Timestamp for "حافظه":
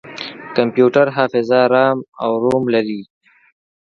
1.15-1.61